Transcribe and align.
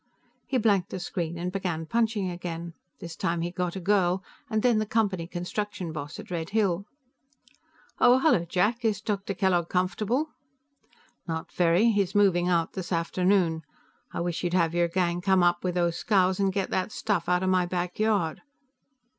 He 0.47 0.57
blanked 0.57 0.89
the 0.89 0.99
screen 0.99 1.37
and 1.37 1.51
began 1.51 1.85
punching 1.85 2.27
again. 2.31 2.73
This 2.99 3.15
time 3.15 3.41
he 3.41 3.51
got 3.51 3.75
a 3.75 3.79
girl, 3.79 4.23
and 4.49 4.63
then 4.63 4.79
the 4.79 4.87
Company 4.87 5.27
construction 5.27 5.91
boss 5.91 6.17
at 6.17 6.31
Red 6.31 6.49
Hill. 6.49 6.85
"Oh, 7.99 8.17
hello, 8.17 8.43
Jack; 8.43 8.83
is 8.83 8.99
Dr. 8.99 9.35
Kellogg 9.35 9.69
comfortable?" 9.69 10.29
"Not 11.27 11.51
very. 11.51 11.91
He's 11.91 12.15
moving 12.15 12.49
out 12.49 12.73
this 12.73 12.91
afternoon. 12.91 13.61
I 14.11 14.21
wish 14.21 14.43
you'd 14.43 14.55
have 14.55 14.73
your 14.73 14.87
gang 14.87 15.21
come 15.21 15.43
up 15.43 15.63
with 15.63 15.75
those 15.75 15.97
scows 15.97 16.39
and 16.39 16.51
get 16.51 16.71
that 16.71 16.91
stuff 16.91 17.29
out 17.29 17.43
of 17.43 17.49
my 17.51 17.67
back 17.67 17.99
yard." 17.99 18.41